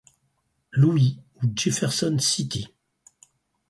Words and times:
Louis 0.71 1.19
ou 1.43 1.53
Jefferson 1.55 2.17
City. 2.17 2.67